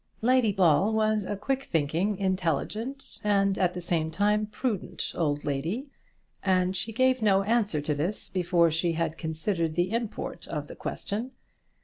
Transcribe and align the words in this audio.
Lady 0.23 0.51
Ball 0.51 0.91
was 0.93 1.25
a 1.25 1.35
quick 1.37 1.61
thinking, 1.61 2.17
intelligent, 2.17 3.19
and, 3.23 3.59
at 3.59 3.75
the 3.75 3.81
same 3.81 4.09
time, 4.09 4.47
prudent 4.47 5.11
old 5.13 5.45
lady, 5.45 5.91
and 6.41 6.75
she 6.75 6.91
gave 6.91 7.21
no 7.21 7.43
answer 7.43 7.81
to 7.81 7.93
this 7.93 8.27
before 8.27 8.71
she 8.71 8.93
had 8.93 9.15
considered 9.15 9.75
the 9.75 9.91
import 9.91 10.47
of 10.47 10.65
the 10.65 10.75
question. 10.75 11.29